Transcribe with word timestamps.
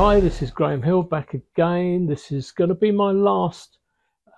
Hi, 0.00 0.20
this 0.20 0.42
is 0.42 0.52
Graham 0.52 0.80
Hill 0.80 1.02
back 1.02 1.34
again. 1.34 2.06
This 2.06 2.30
is 2.30 2.52
going 2.52 2.68
to 2.68 2.76
be 2.76 2.92
my 2.92 3.10
last 3.10 3.78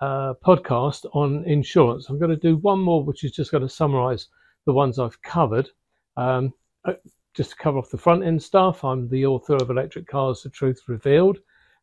uh, 0.01 0.33
podcast 0.43 1.05
on 1.13 1.45
insurance. 1.45 2.09
I'm 2.09 2.17
going 2.17 2.31
to 2.31 2.35
do 2.35 2.57
one 2.57 2.79
more, 2.79 3.03
which 3.03 3.23
is 3.23 3.31
just 3.31 3.51
going 3.51 3.61
to 3.61 3.69
summarize 3.69 4.29
the 4.65 4.73
ones 4.73 4.97
I've 4.97 5.21
covered. 5.21 5.69
Um, 6.17 6.51
uh, 6.83 6.93
just 7.35 7.51
to 7.51 7.55
cover 7.57 7.77
off 7.77 7.91
the 7.91 7.97
front 7.99 8.23
end 8.23 8.41
stuff, 8.41 8.83
I'm 8.83 9.07
the 9.07 9.27
author 9.27 9.53
of 9.53 9.69
Electric 9.69 10.07
Cars 10.07 10.41
The 10.41 10.49
Truth 10.49 10.81
Revealed. 10.87 11.37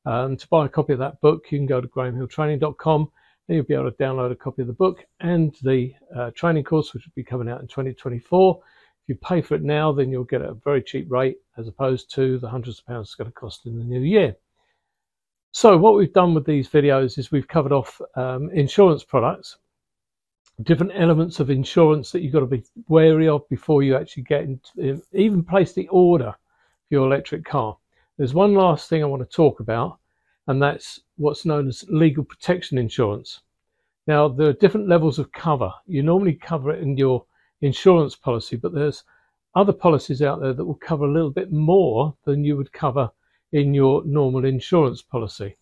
Um, 0.05 0.37
to 0.37 0.49
buy 0.49 0.67
a 0.67 0.69
copy 0.69 0.95
of 0.95 0.99
that 0.99 1.21
book, 1.21 1.45
you 1.53 1.59
can 1.59 1.67
go 1.67 1.81
to 1.81 1.87
grahamhilltraining.com 1.87 3.13
and 3.47 3.55
you'll 3.55 3.65
be 3.65 3.75
able 3.75 3.93
to 3.93 3.97
download 3.97 4.33
a 4.33 4.35
copy 4.35 4.63
of 4.63 4.67
the 4.67 4.75
book 4.75 5.05
and 5.21 5.55
the 5.63 5.95
uh, 6.17 6.33
training 6.35 6.65
course, 6.65 6.93
which 6.95 7.07
will 7.07 7.13
be 7.15 7.23
coming 7.23 7.49
out 7.49 7.61
in 7.61 7.69
2024 7.69 8.61
you 9.09 9.15
pay 9.15 9.41
for 9.41 9.55
it 9.55 9.63
now, 9.63 9.93
then 9.93 10.11
you'll 10.11 10.25
get 10.25 10.43
a 10.43 10.55
very 10.55 10.83
cheap 10.83 11.11
rate 11.11 11.39
as 11.57 11.67
opposed 11.67 12.13
to 12.15 12.39
the 12.39 12.49
hundreds 12.49 12.79
of 12.79 12.87
pounds 12.87 13.09
it's 13.09 13.15
going 13.15 13.31
to 13.31 13.33
cost 13.33 13.67
in 13.67 13.79
the 13.79 13.85
new 13.85 14.01
year. 14.01 14.37
So 15.53 15.77
what 15.79 15.95
we've 15.95 16.13
done 16.13 16.35
with 16.35 16.45
these 16.45 16.69
videos 16.69 17.19
is 17.19 17.33
we've 17.33 17.49
covered 17.49 17.73
off 17.73 18.01
um, 18.17 18.51
insurance 18.51 19.03
products, 19.03 19.57
different 20.63 20.93
elements 20.95 21.41
of 21.41 21.51
insurance 21.51 22.13
that 22.13 22.21
you've 22.21 22.35
got 22.35 22.41
to 22.41 22.47
be 22.47 22.63
wary 22.89 23.29
of 23.29 23.49
before 23.49 23.83
you 23.83 23.97
actually 23.97 24.25
get 24.25 24.43
into, 24.43 25.03
even 25.13 25.43
place 25.43 25.73
the 25.73 25.89
order 25.89 26.33
for 26.33 26.95
your 26.95 27.07
electric 27.07 27.45
car. 27.45 27.77
There's 28.19 28.35
one 28.35 28.55
last 28.55 28.89
thing 28.89 29.03
I 29.03 29.07
want 29.07 29.29
to 29.29 29.37
talk 29.37 29.61
about, 29.61 29.99
and 30.49 30.63
that's 30.63 31.01
what's 31.17 31.47
known 31.47 31.69
as 31.69 31.85
legal 31.89 32.25
protection 32.25 32.77
insurance. 32.77 33.41
Now, 34.07 34.29
there 34.29 34.49
are 34.49 34.55
different 34.55 34.89
levels 34.89 35.19
of 35.19 35.33
cover. 35.33 35.73
You 35.87 36.03
normally 36.03 36.35
cover 36.35 36.73
it 36.73 36.83
in 36.83 36.97
your 36.97 37.25
insurance 37.61 38.15
policy, 38.15 38.57
but 38.57 38.73
there's 38.73 39.05
other 39.55 39.73
policies 39.73 40.23
out 40.23 40.41
there 40.41 40.53
that 40.53 40.65
will 40.65 40.75
cover 40.75 41.05
a 41.05 41.13
little 41.13 41.31
bit 41.31 41.53
more 41.53 42.15
than 42.25 42.45
you 42.45 42.57
would 42.57 42.73
cover 42.73 43.11
in 43.53 43.75
your 43.75 44.05
normal 44.05 44.45
insurance 44.45 45.03
policy. 45.03 45.57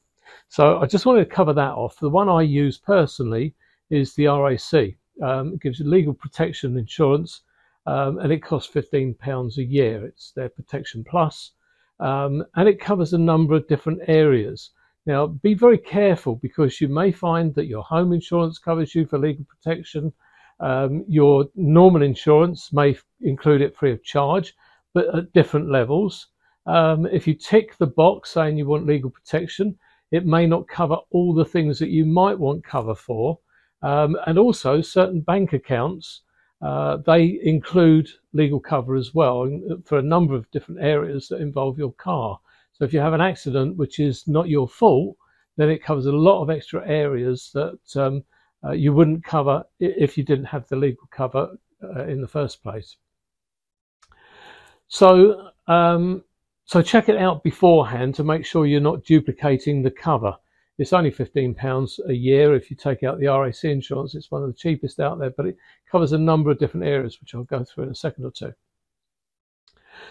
So 0.49 0.79
I 0.79 0.87
just 0.87 1.07
wanted 1.07 1.29
to 1.29 1.35
cover 1.35 1.53
that 1.53 1.73
off. 1.73 1.99
The 1.99 2.11
one 2.11 2.29
I 2.29 2.43
use 2.43 2.79
personally 2.79 3.55
is 3.91 4.15
the 4.15 4.27
RAC. 4.27 4.97
Um, 5.23 5.55
it 5.55 5.61
gives 5.61 5.79
you 5.79 5.87
legal 5.87 6.13
protection 6.13 6.77
insurance 6.77 7.43
um, 7.87 8.19
and 8.19 8.33
it 8.33 8.43
costs 8.43 8.73
£15 8.73 9.57
a 9.57 9.65
year. 9.65 10.05
It's 10.05 10.33
their 10.33 10.49
Protection 10.49 11.05
Plus, 11.05 11.53
um, 12.01 12.45
and 12.57 12.69
it 12.69 12.81
covers 12.81 13.13
a 13.13 13.19
number 13.19 13.55
of 13.55 13.69
different 13.69 14.01
areas. 14.09 14.71
Now, 15.07 15.29
be 15.29 15.55
very 15.55 15.79
careful 15.79 16.35
because 16.37 16.81
you 16.81 16.89
may 16.89 17.13
find 17.13 17.55
that 17.55 17.67
your 17.67 17.85
home 17.85 18.13
insurance 18.13 18.59
covers 18.59 18.95
you 18.95 19.07
for 19.07 19.19
legal 19.19 19.45
protection, 19.45 20.13
um, 20.61 21.05
your 21.09 21.47
normal 21.55 22.03
insurance 22.03 22.73
may 22.73 22.97
include 23.21 23.61
it 23.61 23.77
free 23.77 23.93
of 23.93 24.03
charge, 24.03 24.55
but 24.95 25.15
at 25.15 25.33
different 25.33 25.71
levels. 25.71 26.29
Um, 26.67 27.07
if 27.07 27.27
you 27.27 27.35
tick 27.35 27.77
the 27.77 27.87
box 27.87 28.31
saying 28.31 28.57
you 28.57 28.67
want 28.67 28.87
legal 28.87 29.11
protection, 29.11 29.77
it 30.11 30.27
may 30.27 30.47
not 30.47 30.69
cover 30.69 30.97
all 31.11 31.35
the 31.35 31.45
things 31.45 31.79
that 31.79 31.91
you 31.91 32.05
might 32.05 32.39
want 32.39 32.65
cover 32.65 32.95
for. 32.95 33.39
Um, 33.83 34.17
and 34.27 34.39
also, 34.39 34.81
certain 34.81 35.21
bank 35.21 35.53
accounts, 35.53 36.23
uh, 36.63 36.99
they 36.99 37.39
include 37.43 38.09
legal 38.33 38.61
cover 38.61 38.97
as 38.97 39.15
well 39.15 39.49
for 39.85 39.99
a 39.99 40.03
number 40.03 40.35
of 40.35 40.51
different 40.51 40.81
areas 40.81 41.29
that 41.29 41.41
involve 41.41 41.79
your 41.79 41.93
car. 41.93 42.39
So 42.73 42.85
if 42.85 42.93
you 42.93 43.01
have 43.01 43.13
an 43.13 43.21
accident 43.21 43.77
which 43.77 44.01
is 44.01 44.27
not 44.27 44.49
your 44.49 44.69
fault, 44.69 45.17
then 45.57 45.71
it 45.71 45.83
covers 45.83 46.07
a 46.07 46.13
lot 46.13 46.43
of 46.43 46.51
extra 46.51 46.87
areas 46.87 47.51
that 47.55 47.79
um, 47.97 48.25
uh, 48.65 48.73
you 48.73 48.93
wouldn't 48.93 49.25
cover 49.25 49.65
if 49.79 50.17
you 50.17 50.25
didn't 50.25 50.47
have 50.47 50.69
the 50.69 50.77
legal 50.77 51.07
cover 51.11 51.57
uh, 51.83 52.05
in 52.05 52.21
the 52.21 52.29
first 52.29 52.63
place. 52.63 52.97
So, 54.89 55.51
um, 55.67 56.25
so 56.65 56.83
check 56.83 57.09
it 57.09 57.17
out 57.17 57.43
beforehand 57.43 58.15
to 58.17 58.25
make 58.25 58.45
sure 58.45 58.67
you're 58.67 58.81
not 58.81 59.05
duplicating 59.05 59.83
the 59.83 59.91
cover. 59.91 60.37
It's 60.79 60.93
only 60.93 61.11
£15 61.11 61.99
a 62.09 62.13
year 62.13 62.55
if 62.55 62.71
you 62.71 62.77
take 62.77 63.03
out 63.03 63.19
the 63.19 63.29
RAC 63.29 63.65
insurance. 63.65 64.15
It's 64.15 64.31
one 64.31 64.43
of 64.43 64.49
the 64.49 64.59
cheapest 64.59 65.01
out 65.01 65.19
there, 65.19 65.31
but 65.31 65.47
it 65.47 65.57
covers 65.91 66.13
a 66.13 66.19
number 66.19 66.51
of 66.51 66.59
different 66.59 66.87
areas, 66.87 67.19
which 67.21 67.35
I'll 67.35 67.45
go 67.45 67.65
through 67.65 67.85
in 67.85 67.91
a 67.91 67.95
second 67.95 68.25
or 68.25 68.31
two. 68.31 68.53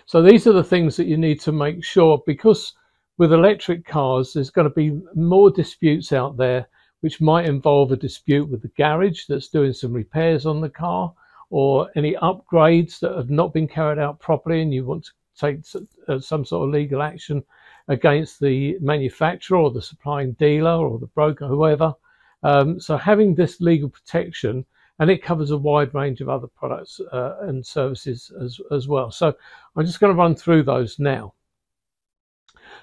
So 0.06 0.24
these 0.24 0.48
are 0.48 0.54
the 0.54 0.64
things 0.64 0.96
that 0.98 1.06
you 1.06 1.18
need 1.18 1.40
to 1.42 1.52
make 1.52 1.84
sure 1.84 2.24
because 2.26 2.74
with 3.18 3.32
electric 3.32 3.86
cars, 3.86 4.34
there's 4.34 4.50
going 4.50 4.68
to 4.68 4.74
be 4.74 5.00
more 5.14 5.52
disputes 5.52 6.12
out 6.12 6.38
there 6.38 6.68
which 7.06 7.22
might 7.22 7.46
involve 7.46 7.92
a 7.92 7.96
dispute 7.96 8.50
with 8.50 8.64
the 8.64 8.68
garage 8.70 9.28
that's 9.28 9.50
doing 9.50 9.72
some 9.72 9.94
repairs 9.94 10.48
on 10.48 10.60
the 10.60 10.68
car 10.68 11.14
or 11.52 11.88
any 11.96 12.16
upgrades 12.16 12.98
that 13.00 13.16
have 13.16 13.30
not 13.30 13.54
been 13.54 13.68
carried 13.68 14.00
out 14.00 14.20
properly 14.20 14.64
and 14.64 14.74
you 14.74 14.84
want 14.84 15.06
to 15.06 15.12
take 15.40 15.60
uh, 16.08 16.18
some 16.18 16.44
sort 16.44 16.68
of 16.68 16.74
legal 16.74 17.04
action 17.04 17.44
against 17.90 18.40
the 18.40 18.76
manufacturer 18.82 19.60
or 19.60 19.70
the 19.70 19.84
supplying 19.84 20.32
dealer 20.40 20.72
or 20.72 20.98
the 20.98 21.06
broker, 21.06 21.46
whoever. 21.46 21.94
Um, 22.42 22.80
so 22.80 22.98
having 22.98 23.36
this 23.36 23.62
legal 23.62 23.90
protection 23.90 24.66
and 24.98 25.12
it 25.12 25.22
covers 25.22 25.52
a 25.52 25.58
wide 25.58 25.94
range 25.94 26.22
of 26.22 26.30
other 26.30 26.48
products 26.48 27.00
uh, 27.14 27.36
and 27.42 27.64
services 27.64 28.32
as, 28.42 28.60
as 28.72 28.88
well. 28.88 29.12
So 29.12 29.32
I'm 29.76 29.86
just 29.86 30.00
going 30.00 30.12
to 30.12 30.18
run 30.18 30.34
through 30.34 30.64
those 30.64 30.98
now. 30.98 31.36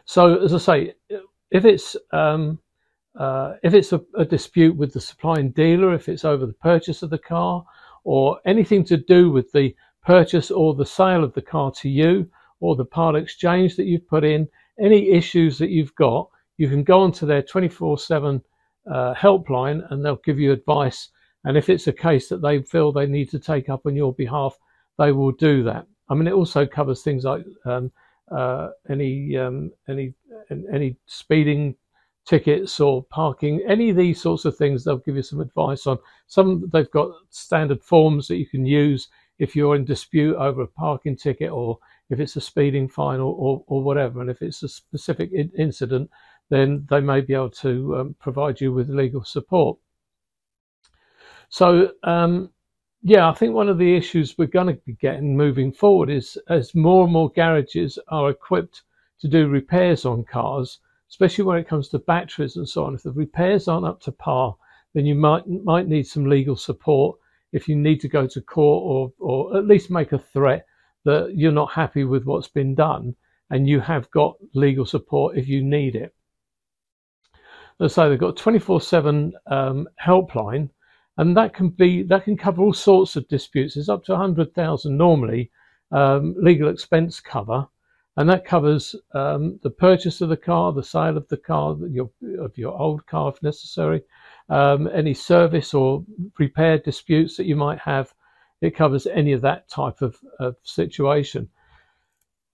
So 0.04 0.37
as 0.37 0.54
I 0.54 0.59
say, 0.59 0.94
if 1.50 1.65
it's 1.65 1.97
um, 2.12 2.60
uh, 3.18 3.54
if 3.62 3.74
it's 3.74 3.92
a, 3.92 4.00
a, 4.16 4.24
dispute 4.24 4.74
with 4.74 4.92
the 4.92 5.00
supplying 5.00 5.50
dealer, 5.50 5.92
if 5.92 6.08
it's 6.08 6.24
over 6.24 6.46
the 6.46 6.52
purchase 6.54 7.02
of 7.02 7.10
the 7.10 7.18
car, 7.18 7.64
or 8.04 8.40
anything 8.46 8.84
to 8.84 8.96
do 8.96 9.30
with 9.30 9.52
the 9.52 9.74
purchase 10.02 10.50
or 10.50 10.74
the 10.74 10.86
sale 10.86 11.22
of 11.22 11.34
the 11.34 11.42
car 11.42 11.70
to 11.70 11.88
you, 11.88 12.28
or 12.60 12.74
the 12.74 12.84
part 12.84 13.14
exchange 13.14 13.76
that 13.76 13.84
you've 13.84 14.08
put 14.08 14.24
in, 14.24 14.48
any 14.80 15.10
issues 15.10 15.58
that 15.58 15.70
you've 15.70 15.94
got, 15.94 16.28
you 16.56 16.68
can 16.68 16.82
go 16.82 17.00
onto 17.00 17.26
their 17.26 17.42
24 17.42 17.98
7 17.98 18.42
uh, 18.90 19.14
helpline 19.14 19.90
and 19.90 20.04
they'll 20.04 20.16
give 20.16 20.38
you 20.38 20.52
advice. 20.52 21.10
And 21.44 21.56
if 21.56 21.68
it's 21.68 21.88
a 21.88 21.92
case 21.92 22.28
that 22.28 22.40
they 22.40 22.62
feel 22.62 22.92
they 22.92 23.06
need 23.06 23.30
to 23.30 23.38
take 23.38 23.68
up 23.68 23.84
on 23.84 23.96
your 23.96 24.14
behalf, 24.14 24.56
they 24.98 25.12
will 25.12 25.32
do 25.32 25.62
that. 25.64 25.86
I 26.08 26.14
mean, 26.14 26.28
it 26.28 26.34
also 26.34 26.66
covers 26.66 27.02
things 27.02 27.24
like 27.24 27.44
um, 27.64 27.90
uh, 28.30 28.70
any 28.88 29.36
um, 29.36 29.72
any 29.88 30.14
any 30.50 30.96
speeding 31.06 31.74
tickets 32.25 32.81
or 32.81 33.03
parking, 33.05 33.62
any 33.66 33.91
of 33.91 33.97
these 33.97 34.21
sorts 34.21 34.44
of 34.44 34.56
things, 34.56 34.84
they'll 34.84 34.99
give 34.99 35.16
you 35.16 35.22
some 35.22 35.41
advice 35.41 35.87
on. 35.87 35.99
Some 36.27 36.69
they've 36.72 36.91
got 36.91 37.10
standard 37.31 37.83
forms 37.83 38.28
that 38.28 38.37
you 38.37 38.47
can 38.47 38.65
use 38.65 39.09
if 39.38 39.56
you're 39.56 39.77
in 39.77 39.84
dispute 39.84 40.37
over 40.37 40.62
a 40.62 40.66
parking 40.66 41.16
ticket 41.16 41.50
or 41.50 41.78
if 42.10 42.21
it's 42.21 42.37
a 42.37 42.41
speeding 42.41 42.88
fine 42.88 43.19
or, 43.19 43.34
or, 43.34 43.65
or 43.66 43.83
whatever. 43.83 44.21
And 44.21 44.31
if 44.31 44.43
it's 44.43 44.62
a 44.62 44.69
specific 44.69 45.33
in- 45.33 45.50
incident, 45.59 46.10
then 46.50 46.87
they 46.91 47.00
may 47.00 47.21
be 47.22 47.34
able 47.34 47.50
to 47.50 47.97
um, 47.99 48.16
provide 48.21 48.60
you 48.60 48.72
with 48.72 48.89
legal 48.89 49.25
support. 49.25 49.78
So, 51.49 51.93
um, 52.04 52.50
yeah, 53.03 53.28
I 53.28 53.34
think 53.34 53.54
one 53.54 53.69
of 53.69 53.78
the 53.78 53.97
issues 53.97 54.39
we're 54.39 54.47
going 54.47 54.69
to 54.69 54.81
be 54.87 54.93
getting 54.94 55.37
moving 55.37 55.72
forward 55.72 56.09
is 56.09 56.39
as 56.49 56.75
more 56.75 57.04
and 57.04 57.12
more 57.12 57.31
garages 57.31 57.99
are 58.09 58.31
equipped 58.31 58.83
to 59.21 59.28
do 59.28 59.49
repairs 59.49 60.04
on 60.04 60.25
cars, 60.25 60.78
especially 61.12 61.44
when 61.44 61.58
it 61.58 61.68
comes 61.68 61.90
to 61.90 61.98
batteries 61.98 62.56
and 62.56 62.66
so 62.66 62.84
on. 62.84 62.94
If 62.94 63.02
the 63.02 63.12
repairs 63.12 63.68
aren't 63.68 63.86
up 63.86 64.00
to 64.02 64.12
par, 64.12 64.56
then 64.94 65.04
you 65.04 65.14
might 65.14 65.46
might 65.46 65.86
need 65.86 66.06
some 66.06 66.24
legal 66.24 66.56
support 66.56 67.18
if 67.52 67.68
you 67.68 67.76
need 67.76 68.00
to 68.00 68.08
go 68.08 68.26
to 68.26 68.40
court 68.40 68.82
or 68.82 69.12
or 69.18 69.56
at 69.58 69.66
least 69.66 69.90
make 69.90 70.12
a 70.12 70.18
threat 70.18 70.64
that 71.04 71.34
you're 71.36 71.52
not 71.52 71.70
happy 71.70 72.04
with 72.04 72.24
what's 72.24 72.48
been 72.48 72.74
done 72.74 73.14
and 73.50 73.68
you 73.68 73.78
have 73.78 74.10
got 74.10 74.36
legal 74.54 74.86
support 74.86 75.36
if 75.36 75.46
you 75.48 75.62
need 75.62 75.94
it. 75.94 76.14
So 77.86 78.08
they've 78.08 78.18
got 78.18 78.36
24/7 78.36 79.32
um, 79.48 79.88
helpline, 80.02 80.70
and 81.18 81.36
that 81.36 81.52
can 81.52 81.68
be 81.68 82.02
that 82.04 82.24
can 82.24 82.38
cover 82.38 82.62
all 82.62 82.72
sorts 82.72 83.16
of 83.16 83.28
disputes. 83.28 83.76
It's 83.76 83.91
up 83.91 84.04
to 84.04 84.12
100,000 84.12 84.97
normally 84.97 85.50
um, 85.91 86.34
legal 86.38 86.70
expense 86.70 87.20
cover, 87.20 87.66
and 88.16 88.28
that 88.28 88.44
covers 88.44 88.94
um, 89.14 89.59
the 89.62 89.70
purchase 89.70 90.20
of 90.20 90.28
the 90.28 90.36
car, 90.36 90.72
the 90.72 90.82
sale 90.82 91.16
of 91.16 91.26
the 91.28 91.36
car, 91.36 91.76
your, 91.88 92.10
of 92.38 92.56
your 92.59 92.78
old 92.78 93.06
car 93.06 93.30
if 93.30 93.42
necessary, 93.42 94.03
um, 94.50 94.88
any 94.92 95.14
service 95.14 95.72
or 95.72 96.04
repair 96.38 96.78
disputes 96.78 97.36
that 97.36 97.47
you 97.47 97.56
might 97.56 97.78
have. 97.78 98.12
It 98.60 98.76
covers 98.76 99.06
any 99.06 99.32
of 99.32 99.41
that 99.41 99.68
type 99.68 100.03
of, 100.03 100.18
of 100.38 100.56
situation. 100.62 101.48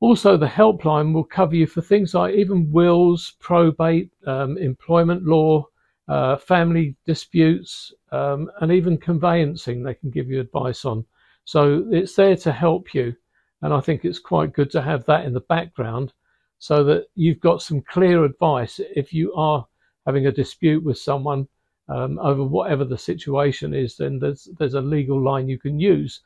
Also, 0.00 0.36
the 0.36 0.46
helpline 0.46 1.12
will 1.12 1.24
cover 1.24 1.56
you 1.56 1.66
for 1.66 1.82
things 1.82 2.14
like 2.14 2.34
even 2.34 2.70
wills, 2.70 3.34
probate, 3.40 4.10
um, 4.26 4.56
employment 4.58 5.24
law, 5.24 5.66
uh, 6.06 6.36
family 6.36 6.94
disputes, 7.04 7.92
um, 8.12 8.48
and 8.60 8.70
even 8.70 8.96
conveyancing. 8.96 9.82
They 9.82 9.94
can 9.94 10.10
give 10.10 10.30
you 10.30 10.40
advice 10.40 10.84
on. 10.84 11.04
So 11.44 11.84
it's 11.90 12.14
there 12.14 12.36
to 12.36 12.52
help 12.52 12.94
you. 12.94 13.16
And 13.62 13.74
I 13.74 13.80
think 13.80 14.04
it's 14.04 14.18
quite 14.20 14.52
good 14.52 14.70
to 14.70 14.82
have 14.82 15.04
that 15.06 15.24
in 15.24 15.32
the 15.32 15.40
background 15.40 16.12
so 16.58 16.84
that 16.84 17.06
you've 17.14 17.40
got 17.40 17.62
some 17.62 17.82
clear 17.82 18.24
advice 18.24 18.80
if 18.96 19.12
you 19.12 19.32
are 19.34 19.66
having 20.06 20.26
a 20.26 20.32
dispute 20.32 20.82
with 20.84 20.98
someone 20.98 21.48
um, 21.88 22.18
over 22.18 22.44
whatever 22.44 22.84
the 22.84 22.98
situation 22.98 23.74
is, 23.74 23.96
then 23.96 24.18
there's 24.18 24.48
there's 24.58 24.74
a 24.74 24.80
legal 24.80 25.22
line 25.22 25.48
you 25.48 25.58
can 25.58 25.80
use, 25.80 26.20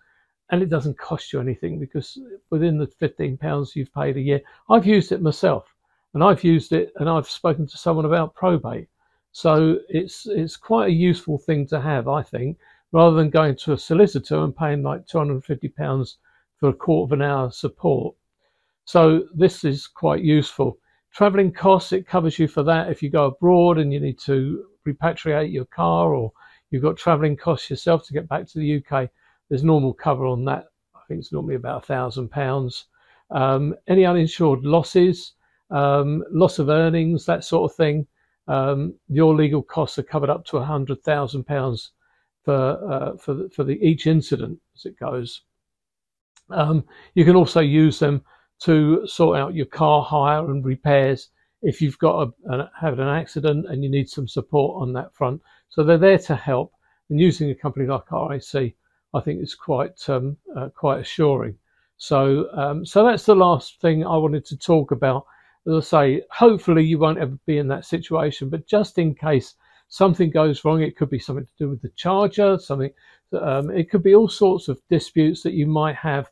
and 0.50 0.62
it 0.62 0.70
doesn't 0.70 0.99
cost 0.99 1.32
you 1.32 1.40
anything 1.40 1.79
because 1.79 2.19
within 2.50 2.79
the 2.79 2.87
fifteen 2.87 3.37
pounds 3.37 3.76
you've 3.76 3.94
paid 3.94 4.17
a 4.17 4.20
year, 4.20 4.40
I've 4.69 4.87
used 4.87 5.12
it 5.12 5.23
myself. 5.23 5.73
and 6.14 6.23
I've 6.23 6.44
used 6.44 6.73
it 6.73 6.93
and 6.96 7.08
I've 7.08 7.28
spoken 7.28 7.67
to 7.67 7.78
someone 7.78 8.05
about 8.05 8.35
probate. 8.35 8.88
So 9.32 9.78
it's 9.88 10.26
it's 10.26 10.56
quite 10.56 10.88
a 10.88 10.93
useful 10.93 11.38
thing 11.38 11.67
to 11.69 11.81
have, 11.81 12.06
I 12.08 12.23
think, 12.23 12.58
rather 12.93 13.17
than 13.17 13.31
going 13.31 13.56
to 13.56 13.73
a 13.73 13.78
solicitor 13.78 14.38
and 14.44 14.55
paying 14.55 14.82
like 14.82 15.06
two 15.06 15.19
hundred 15.19 15.35
and 15.35 15.44
fifty 15.44 15.69
pounds 15.69 16.19
for 16.62 16.69
a 16.69 16.73
quarter 16.73 17.12
of 17.12 17.19
an 17.19 17.26
hour 17.26 17.50
support. 17.50 18.14
So 18.85 19.25
this 19.35 19.64
is 19.64 19.88
quite 19.88 20.23
useful. 20.23 20.79
Traveling 21.12 21.50
costs, 21.50 21.93
it 21.93 22.06
covers 22.06 22.38
you 22.38 22.47
for 22.47 22.62
that 22.62 22.88
if 22.88 23.03
you 23.03 23.11
go 23.11 23.25
abroad 23.25 23.79
and 23.79 23.93
you 23.93 23.99
need 23.99 24.17
to 24.20 24.64
repatriate 24.87 25.53
your 25.53 25.64
car 25.64 26.14
or 26.14 26.31
you've 26.70 26.85
got 26.85 26.97
traveling 26.97 27.37
costs 27.37 27.69
yourself 27.69 28.06
to 28.06 28.12
get 28.12 28.29
back 28.29 28.47
to 28.47 28.61
the 28.61 28.76
UK. 28.76 29.11
There's 29.49 29.64
normal 29.64 29.93
cover 29.93 30.25
on 30.25 30.44
that. 30.44 30.67
I 30.94 31.00
think 31.09 31.19
it's 31.19 31.32
normally 31.32 31.56
about 31.56 31.82
a 31.82 31.87
thousand 31.87 32.29
pounds. 32.29 32.85
Um, 33.32 33.75
any 33.88 34.06
uninsured 34.06 34.62
losses, 34.62 35.32
um, 35.73 36.23
loss 36.31 36.61
of 36.61 36.69
earnings, 36.69 37.26
that 37.26 37.43
sort 37.43 37.69
of 37.69 37.76
thing. 37.76 38.06
Um, 38.47 38.94
your 39.09 39.35
legal 39.35 39.64
costs 39.64 39.99
are 39.99 40.05
covered 40.05 40.31
up 40.31 40.44
to 40.47 40.61
hundred 40.61 41.03
thousand 41.03 41.43
pounds 41.43 41.91
for 42.44 42.55
uh, 42.55 43.17
for 43.17 43.49
for 43.49 43.64
the, 43.64 43.85
each 43.85 44.06
incident 44.06 44.61
as 44.76 44.85
it 44.85 44.97
goes. 44.97 45.43
Um, 46.50 46.85
you 47.15 47.25
can 47.25 47.37
also 47.37 47.61
use 47.61 47.99
them 47.99 48.23
to 48.61 49.06
sort 49.06 49.39
out 49.39 49.55
your 49.55 49.67
car 49.67 50.03
hire 50.03 50.50
and 50.50 50.65
repairs 50.65 51.31
if 51.62 51.81
you've 51.81 51.99
got 51.99 52.29
a, 52.49 52.53
a, 52.53 52.71
had 52.79 52.99
an 52.99 53.09
accident 53.09 53.67
and 53.69 53.83
you 53.83 53.91
need 53.91 54.09
some 54.09 54.29
support 54.29 54.81
on 54.83 54.93
that 54.93 55.15
front. 55.15 55.41
So 55.69 55.83
they're 55.83 55.99
there 55.99 56.19
to 56.19 56.37
help. 56.37 56.73
And 57.09 57.21
using 57.21 57.50
a 57.50 57.55
company 57.55 57.87
like 57.87 58.11
RAC, 58.11 58.73
I 59.15 59.21
think 59.21 59.43
is 59.43 59.55
quite 59.55 60.09
um, 60.09 60.37
uh, 60.56 60.69
quite 60.71 61.00
assuring. 61.00 61.56
So 61.99 62.49
um, 62.53 62.85
so 62.85 63.05
that's 63.05 63.27
the 63.27 63.35
last 63.35 63.81
thing 63.81 64.05
I 64.05 64.17
wanted 64.17 64.45
to 64.47 64.56
talk 64.56 64.91
about. 64.91 65.27
As 65.67 65.75
I 65.75 65.81
say, 65.81 66.23
hopefully 66.31 66.85
you 66.85 66.99
won't 66.99 67.19
ever 67.19 67.38
be 67.47 67.59
in 67.59 67.69
that 67.69 67.85
situation, 67.85 68.49
but 68.49 68.67
just 68.67 68.99
in 68.99 69.15
case 69.15 69.55
something 69.93 70.31
goes 70.31 70.65
wrong, 70.65 70.83
it 70.83 70.97
could 70.97 71.11
be 71.11 71.19
something 71.19 71.47
to 71.47 71.53
do 71.59 71.69
with 71.69 71.83
the 71.83 71.91
charger, 71.91 72.59
something. 72.59 72.91
Um, 73.33 73.71
it 73.71 73.91
could 73.91 74.03
be 74.03 74.15
all 74.15 74.29
sorts 74.29 74.69
of 74.69 74.81
disputes 74.91 75.43
that 75.43 75.53
you 75.53 75.67
might 75.67 75.97
have 75.97 76.31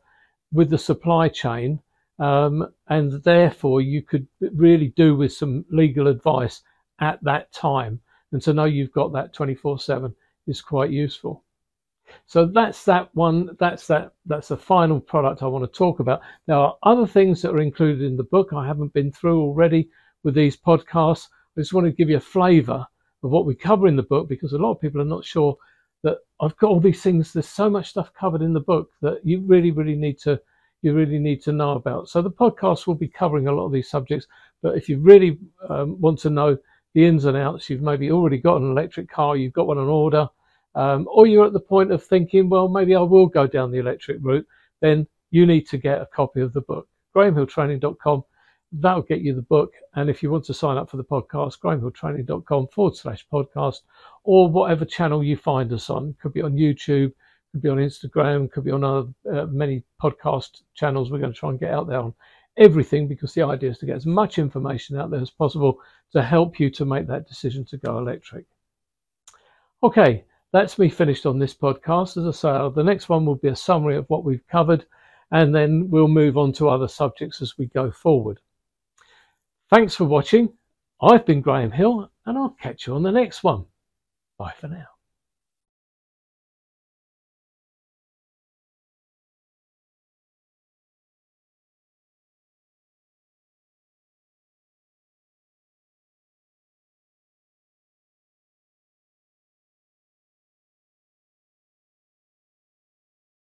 with 0.52 0.70
the 0.70 0.78
supply 0.78 1.28
chain 1.28 1.80
um, 2.20 2.68
and 2.88 3.12
therefore, 3.24 3.80
you 3.80 4.02
could 4.02 4.26
really 4.54 4.88
do 4.88 5.16
with 5.16 5.32
some 5.32 5.64
legal 5.70 6.06
advice 6.06 6.62
at 7.00 7.18
that 7.24 7.50
time. 7.52 8.00
And 8.32 8.42
to 8.42 8.52
know 8.52 8.66
you've 8.66 8.92
got 8.92 9.12
that 9.14 9.32
24 9.32 9.78
7 9.80 10.14
is 10.46 10.60
quite 10.60 10.90
useful. 10.90 11.42
So 12.26 12.44
that's 12.44 12.84
that 12.84 13.08
one. 13.14 13.56
That's 13.58 13.86
that. 13.86 14.12
That's 14.26 14.48
the 14.48 14.56
final 14.56 15.00
product 15.00 15.42
I 15.42 15.46
want 15.46 15.64
to 15.64 15.78
talk 15.78 16.00
about. 16.00 16.20
There 16.46 16.56
are 16.56 16.76
other 16.82 17.06
things 17.06 17.40
that 17.40 17.52
are 17.52 17.60
included 17.60 18.02
in 18.02 18.16
the 18.16 18.24
book 18.24 18.52
I 18.52 18.66
haven't 18.66 18.92
been 18.92 19.12
through 19.12 19.40
already 19.40 19.88
with 20.22 20.34
these 20.34 20.56
podcasts. 20.56 21.28
I 21.56 21.62
just 21.62 21.72
want 21.72 21.86
to 21.86 21.92
give 21.92 22.10
you 22.10 22.18
a 22.18 22.20
flavour 22.20 22.86
of 23.22 23.30
what 23.30 23.46
we 23.46 23.54
cover 23.54 23.86
in 23.86 23.96
the 23.96 24.02
book 24.02 24.28
because 24.28 24.52
a 24.52 24.58
lot 24.58 24.72
of 24.72 24.80
people 24.80 25.00
are 25.00 25.04
not 25.04 25.24
sure 25.24 25.56
that 26.02 26.18
I've 26.40 26.56
got 26.56 26.70
all 26.70 26.80
these 26.80 27.02
things. 27.02 27.32
There's 27.32 27.48
so 27.48 27.68
much 27.68 27.90
stuff 27.90 28.12
covered 28.14 28.42
in 28.42 28.52
the 28.52 28.60
book 28.60 28.90
that 29.02 29.20
you 29.24 29.40
really, 29.40 29.70
really 29.70 29.96
need 29.96 30.18
to 30.20 30.40
you 30.82 30.94
really 30.94 31.18
need 31.18 31.42
to 31.42 31.52
know 31.52 31.72
about. 31.72 32.08
So 32.08 32.22
the 32.22 32.30
podcast 32.30 32.86
will 32.86 32.94
be 32.94 33.08
covering 33.08 33.48
a 33.48 33.52
lot 33.52 33.66
of 33.66 33.72
these 33.72 33.90
subjects. 33.90 34.26
But 34.62 34.76
if 34.76 34.88
you 34.88 34.98
really 34.98 35.38
um, 35.68 36.00
want 36.00 36.18
to 36.20 36.30
know 36.30 36.56
the 36.94 37.06
ins 37.06 37.26
and 37.26 37.36
outs, 37.36 37.68
you've 37.68 37.82
maybe 37.82 38.10
already 38.10 38.38
got 38.38 38.62
an 38.62 38.70
electric 38.70 39.10
car, 39.10 39.36
you've 39.36 39.52
got 39.52 39.66
one 39.66 39.78
on 39.78 39.88
order, 39.88 40.28
um, 40.74 41.06
or 41.10 41.26
you're 41.26 41.46
at 41.46 41.52
the 41.52 41.60
point 41.60 41.92
of 41.92 42.02
thinking, 42.02 42.48
well, 42.48 42.68
maybe 42.68 42.94
I 42.94 43.00
will 43.00 43.26
go 43.26 43.46
down 43.46 43.70
the 43.70 43.78
electric 43.78 44.18
route, 44.20 44.46
then 44.80 45.06
you 45.30 45.46
need 45.46 45.68
to 45.68 45.78
get 45.78 46.00
a 46.00 46.06
copy 46.06 46.40
of 46.40 46.52
the 46.52 46.62
book. 46.62 46.88
GrahamHillTraining.com. 47.14 48.24
That'll 48.72 49.02
get 49.02 49.20
you 49.20 49.34
the 49.34 49.42
book. 49.42 49.72
And 49.94 50.08
if 50.08 50.22
you 50.22 50.30
want 50.30 50.44
to 50.44 50.54
sign 50.54 50.76
up 50.76 50.90
for 50.90 50.96
the 50.96 51.04
podcast, 51.04 51.58
GrahamHillTraining.com 51.58 52.68
forward 52.68 52.96
slash 52.96 53.26
podcast, 53.32 53.80
or 54.24 54.48
whatever 54.48 54.84
channel 54.84 55.24
you 55.24 55.36
find 55.36 55.72
us 55.72 55.90
on. 55.90 56.14
Could 56.22 56.32
be 56.32 56.42
on 56.42 56.54
YouTube, 56.54 57.12
could 57.52 57.62
be 57.62 57.68
on 57.68 57.78
Instagram, 57.78 58.50
could 58.50 58.64
be 58.64 58.70
on 58.70 58.84
other, 58.84 59.08
uh, 59.32 59.46
many 59.46 59.82
podcast 60.00 60.62
channels. 60.74 61.10
We're 61.10 61.18
going 61.18 61.32
to 61.32 61.38
try 61.38 61.50
and 61.50 61.58
get 61.58 61.72
out 61.72 61.88
there 61.88 61.98
on 61.98 62.14
everything 62.56 63.08
because 63.08 63.34
the 63.34 63.42
idea 63.42 63.70
is 63.70 63.78
to 63.78 63.86
get 63.86 63.96
as 63.96 64.06
much 64.06 64.38
information 64.38 64.96
out 64.96 65.10
there 65.10 65.20
as 65.20 65.30
possible 65.30 65.80
to 66.12 66.22
help 66.22 66.60
you 66.60 66.70
to 66.70 66.84
make 66.84 67.06
that 67.06 67.26
decision 67.26 67.64
to 67.64 67.76
go 67.76 67.98
electric. 67.98 68.44
Okay, 69.82 70.24
that's 70.52 70.78
me 70.78 70.88
finished 70.88 71.26
on 71.26 71.38
this 71.38 71.54
podcast. 71.54 72.16
As 72.16 72.26
I 72.26 72.30
say, 72.32 72.74
the 72.74 72.84
next 72.84 73.08
one 73.08 73.24
will 73.24 73.36
be 73.36 73.48
a 73.48 73.56
summary 73.56 73.96
of 73.96 74.08
what 74.10 74.24
we've 74.24 74.46
covered, 74.46 74.84
and 75.30 75.54
then 75.54 75.88
we'll 75.90 76.08
move 76.08 76.36
on 76.36 76.52
to 76.54 76.68
other 76.68 76.88
subjects 76.88 77.40
as 77.40 77.56
we 77.56 77.66
go 77.66 77.90
forward. 77.90 78.40
Thanks 79.70 79.94
for 79.94 80.04
watching. 80.04 80.52
I've 81.00 81.24
been 81.24 81.40
Graham 81.40 81.70
Hill, 81.70 82.10
and 82.26 82.36
I'll 82.36 82.56
catch 82.60 82.86
you 82.86 82.94
on 82.94 83.04
the 83.04 83.12
next 83.12 83.44
one. 83.44 83.66
Bye 84.36 84.52
for 84.60 84.66
now. 84.66 84.86